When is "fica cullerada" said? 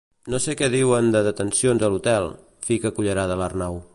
2.39-3.39